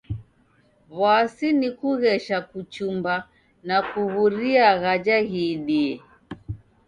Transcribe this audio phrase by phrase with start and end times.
[0.99, 3.13] W'asi ni kughesha kuchumba
[3.67, 5.95] na kuw'uria ghaja ghiidie.